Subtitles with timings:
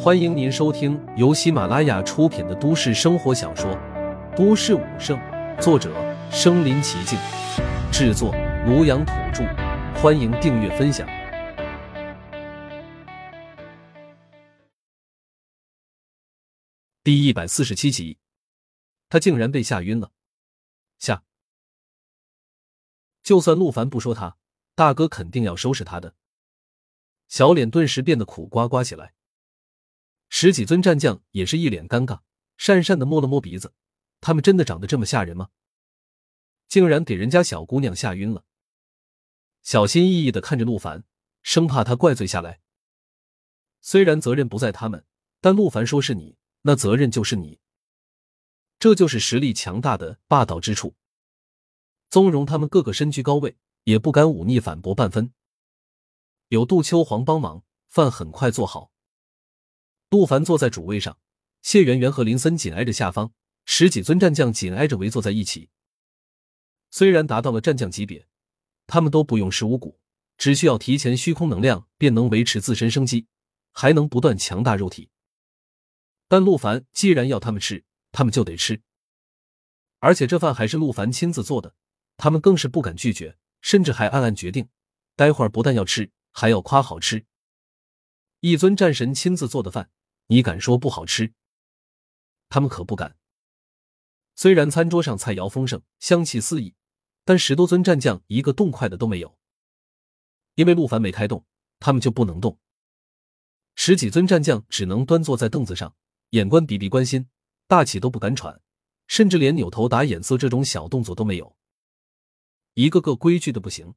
[0.00, 3.70] 欢迎您收听由喜马拉雅出品的都市生活小说
[4.36, 5.18] 《都市武圣》，
[5.60, 5.92] 作者：
[6.30, 7.18] 身临其境，
[7.92, 8.32] 制作：
[8.66, 9.44] 庐阳土著。
[10.00, 11.06] 欢迎订阅分享。
[17.02, 18.18] 第一百四十七集，
[19.08, 20.12] 他竟然被吓晕了。
[20.98, 21.22] 吓！
[23.22, 24.36] 就算陆凡不说他，
[24.74, 26.14] 大哥肯定要收拾他的。
[27.28, 29.14] 小脸顿时变得苦瓜瓜起来。
[30.28, 32.20] 十几尊战将也是一脸尴尬，
[32.58, 33.74] 讪讪的摸了摸鼻子。
[34.20, 35.50] 他们真的长得这么吓人吗？
[36.66, 38.44] 竟然给人家小姑娘吓晕了。
[39.62, 41.04] 小心翼翼的看着陆凡，
[41.42, 42.60] 生怕他怪罪下来。
[43.80, 45.06] 虽然责任不在他们，
[45.40, 47.60] 但陆凡说是你，那责任就是你。
[48.78, 50.94] 这就是实力强大的霸道之处。
[52.10, 55.32] 宗荣他们个个身居高位，也不敢忤逆反驳半分。
[56.48, 58.90] 有杜秋黄帮忙，饭很快做好。
[60.10, 61.18] 陆凡坐在主位上，
[61.60, 63.34] 谢圆圆和林森紧挨着下方，
[63.66, 65.68] 十几尊战将紧挨着围坐在一起。
[66.90, 68.26] 虽然达到了战将级别，
[68.86, 70.00] 他们都不用食五谷，
[70.38, 73.26] 只需要提前虚空能量便能维持自身生机，
[73.72, 75.10] 还能不断强大肉体。
[76.26, 78.80] 但陆凡既然要他们吃，他们就得吃。
[79.98, 81.74] 而且这饭还是陆凡亲自做的，
[82.16, 84.70] 他们更是不敢拒绝，甚至还暗暗决定，
[85.14, 87.26] 待会儿不但要吃，还要夸好吃。
[88.40, 89.90] 一尊战神亲自做的饭。
[90.28, 91.32] 你敢说不好吃？
[92.50, 93.16] 他们可不敢。
[94.34, 96.74] 虽然餐桌上菜肴丰盛，香气四溢，
[97.24, 99.38] 但十多尊战将一个动筷的都没有。
[100.54, 101.46] 因为陆凡没开动，
[101.80, 102.58] 他们就不能动。
[103.74, 105.96] 十几尊战将只能端坐在凳子上，
[106.30, 107.28] 眼观鼻，鼻观心，
[107.66, 108.60] 大气都不敢喘，
[109.06, 111.56] 甚至连扭头打眼色这种小动作都没有。
[112.74, 113.94] 一个个规矩的不行。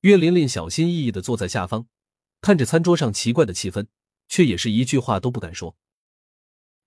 [0.00, 1.86] 岳琳琳小心翼翼的坐在下方，
[2.40, 3.86] 看着餐桌上奇怪的气氛。
[4.28, 5.76] 却也是一句话都不敢说。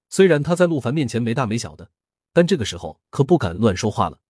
[0.10, 1.92] 虽然他在陆凡面前没大没小的，
[2.34, 4.22] 但这个时候可不敢乱说话了。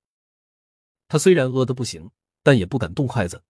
[1.08, 2.12] 他虽然饿得不行，
[2.44, 3.44] 但也不敢动筷子，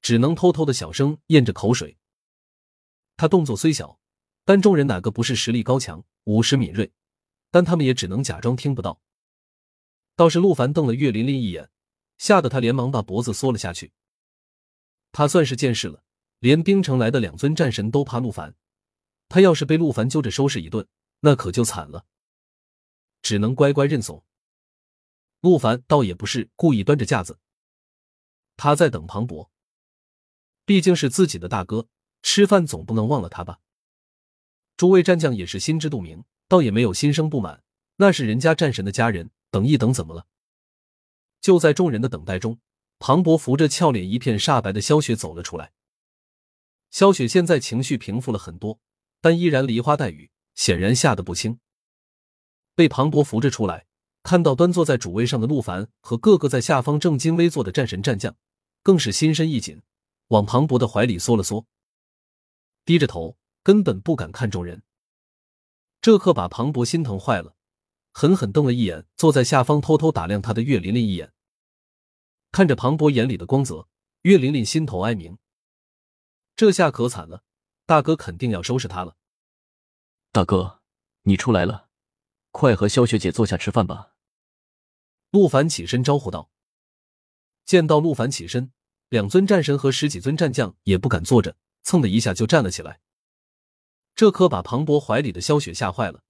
[0.00, 1.98] 只能偷偷的小声咽着口水。
[3.16, 4.00] 他动作虽小，
[4.44, 6.90] 但众人哪个不是实力高强、武识敏锐？
[7.50, 9.02] 但他们也只能假装听不到。
[10.16, 11.70] 倒是陆凡瞪了岳琳琳一眼，
[12.16, 13.92] 吓得他连忙把脖子缩了下去。
[15.12, 16.04] 他算是见识了。
[16.40, 18.54] 连冰城来的两尊战神都怕陆凡，
[19.28, 20.86] 他要是被陆凡揪着收拾一顿，
[21.20, 22.06] 那可就惨了。
[23.22, 24.24] 只能乖乖认怂。
[25.40, 27.38] 陆凡倒也不是故意端着架子，
[28.56, 29.50] 他在等庞博，
[30.64, 31.88] 毕竟是自己的大哥，
[32.22, 33.60] 吃饭总不能忘了他吧。
[34.76, 37.62] 诸位战将也是心知肚明，倒也没有心生不满，
[37.96, 40.26] 那是人家战神的家人，等一等怎么了？
[41.42, 42.58] 就在众人的等待中，
[42.98, 45.72] 庞博扶着俏脸一片煞白的萧雪走了出来。
[46.90, 48.80] 萧雪现在情绪平复了很多，
[49.20, 51.58] 但依然梨花带雨，显然吓得不轻。
[52.74, 53.86] 被庞博扶着出来，
[54.22, 58.36] 看到端坐在主位上的陆凡和个个在下方正襟危坐的战神战将，
[58.82, 59.82] 更是心神一紧，
[60.28, 61.66] 往庞博的怀里缩了缩，
[62.84, 64.82] 低着头，根本不敢看众人。
[66.00, 67.54] 这可把庞博心疼坏了，
[68.12, 71.32] 狠狠瞪了一眼坐在下方偷偷打量他的岳琳琳一眼。
[72.50, 73.88] 看着庞博眼里的光泽，
[74.22, 75.38] 岳琳琳心头哀鸣。
[76.60, 77.42] 这下可惨了，
[77.86, 79.16] 大哥肯定要收拾他了。
[80.30, 80.82] 大哥，
[81.22, 81.88] 你出来了，
[82.50, 84.12] 快和萧雪姐坐下吃饭吧。
[85.30, 86.50] 陆凡起身招呼道。
[87.64, 88.72] 见到陆凡起身，
[89.08, 93.00] 两尊战神和十几尊战将也不敢坐着，蹭的一下就站了起来。
[94.14, 96.22] 这可把庞博怀里的萧雪吓坏了，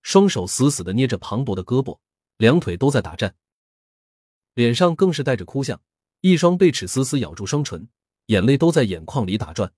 [0.00, 1.98] 双手死死的捏着庞博的胳膊，
[2.38, 3.36] 两腿都在打颤，
[4.54, 5.82] 脸上更是带着哭相，
[6.22, 7.86] 一双被齿死死咬住双唇。
[8.26, 9.72] 眼泪都在眼眶里打转。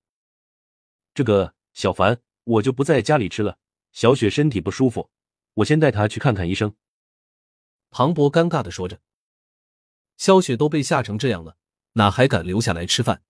[1.14, 3.58] 这个小凡，我就不在家里吃了。
[3.92, 5.10] 小雪身体不舒服，
[5.54, 6.76] 我先带她去看看医生。
[7.90, 9.00] 庞博尴尬的说着。
[10.16, 11.56] 萧雪都被吓成这样了，
[11.92, 13.22] 哪还敢留下来吃饭？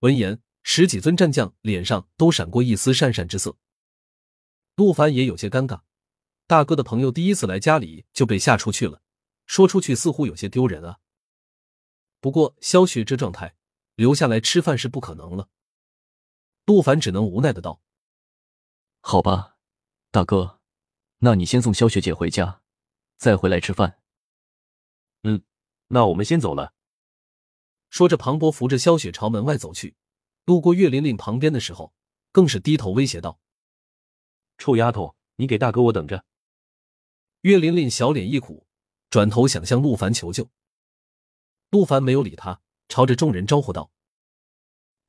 [0.00, 3.56] 闻言，十几尊战将脸上都闪过一丝讪讪之色。
[4.76, 5.82] 陆凡也有些尴尬，
[6.46, 9.02] 大哥的朋友第一次来家里就被吓出去了，
[9.46, 10.98] 说出去似乎有些丢人啊。
[12.20, 13.54] 不过萧雪这状态。
[13.94, 15.48] 留下来吃饭是不可能了，
[16.66, 17.80] 陆凡只能无奈的道
[19.00, 19.56] ：“好吧，
[20.10, 20.60] 大哥，
[21.18, 22.62] 那你先送萧雪姐回家，
[23.16, 24.00] 再回来吃饭。
[25.22, 25.44] ”“嗯，
[25.88, 26.74] 那我们先走了。”
[27.90, 29.94] 说着，庞博扶着萧雪朝门外走去。
[30.44, 31.94] 路过岳琳琳旁边的时候，
[32.32, 33.38] 更是低头威胁道
[34.58, 36.24] ：“臭丫头，你给大哥我等着！”
[37.42, 38.66] 岳琳琳小脸一苦，
[39.08, 40.50] 转头想向陆凡求救。
[41.70, 42.63] 陆凡没有理他。
[42.88, 43.90] 朝着众人招呼道：“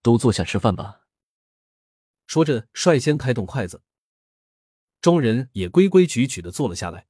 [0.01, 1.01] 都坐下吃饭吧。”
[2.27, 3.83] 说着，率先开动筷子。
[5.01, 7.07] 众人也规规矩矩的坐了下来。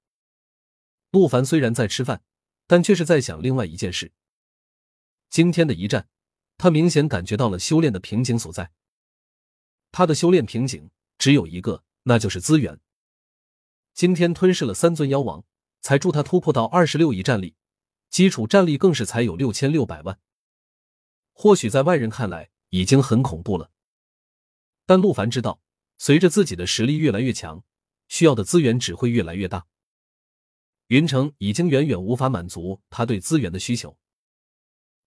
[1.12, 2.24] 陆凡虽然在吃饭，
[2.68, 4.12] 但却是在想另外一件事。
[5.30, 6.10] 今天的一战，
[6.58, 8.74] 他明显感觉到了修炼的瓶颈所在。
[9.94, 12.82] 他的修炼瓶颈只有一个，那就是资源。
[13.94, 15.46] 今天吞噬了三尊妖王，
[15.80, 17.56] 才助他突破到二十六亿战力，
[18.10, 20.20] 基础战力更是才有六千六百万。
[21.38, 23.70] 或许在外人看来已经很恐怖了，
[24.86, 25.60] 但陆凡知道，
[25.98, 27.64] 随着自己的实力越来越强。
[28.08, 29.66] 需要的资源只会越来越大。
[30.88, 33.98] 云城已经远远无法满足他对资源的需求。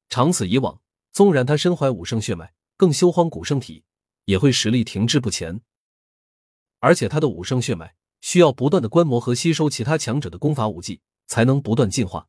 [0.08, 0.82] 长此以往，
[1.12, 3.84] 纵然他身怀武圣血脉，更修荒古圣体，
[4.24, 5.60] 也会实力停滞不前。
[6.80, 12.28] 而且他的武圣血脉需要不断的观摩和吸收其他强者的功法武技，才能不断进化。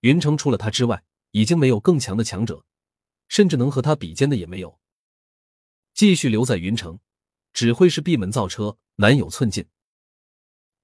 [0.00, 2.64] 云城除了他之外，已经没有更强的强者，
[3.34, 4.78] 甚至能和他比肩的也没有。
[5.92, 7.00] 继续留在云城。
[7.52, 9.66] 只会是闭门造车，难有寸进。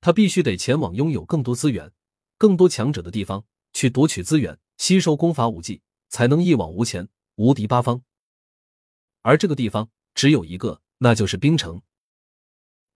[0.00, 1.92] 他必须得前往拥有更多资源、
[2.38, 8.02] 更多强者的地方去夺取资源，吸收功法武技，才能一往无前，无敌八方。
[9.22, 11.82] 而这个地方只有一个，那就是冰城。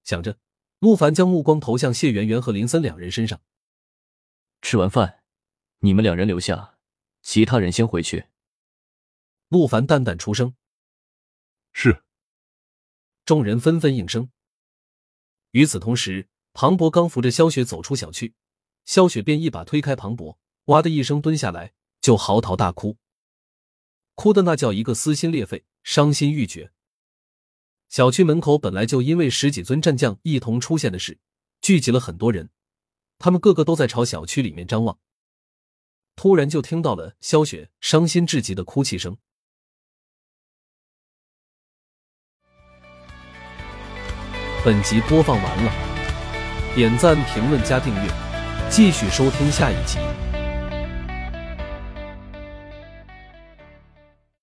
[0.04, 0.38] 想着，
[0.78, 3.40] 陆凡将目光投向谢圆圆和林森两人身上。
[4.62, 5.24] 吃完饭，
[5.80, 6.78] 你们两人留下，
[7.22, 8.26] 其他人先回去。
[9.54, 10.56] 陆凡淡淡出声
[11.72, 12.02] ：“是。”
[13.24, 14.28] 众人纷纷应声。
[15.52, 18.34] 与此同时，庞博刚扶着萧雪走出小区，
[18.84, 22.96] 萧雪便一把推开庞博，哇的一声蹲下来，就嚎啕大哭，
[24.16, 26.72] 哭的那叫一个撕心裂肺、伤心欲绝。
[27.88, 31.20] 小区门口本来就因为十几尊战将一同出现的事，
[31.60, 32.50] 聚集了很多人，
[33.18, 34.98] 他们个个都在朝小区里面张望。
[36.16, 39.16] 突然就听到了萧雪伤心至极的哭泣声。
[44.64, 45.70] 本集播放完了，
[46.74, 48.10] 点赞、评论、加订阅，
[48.70, 49.98] 继续收听下一集。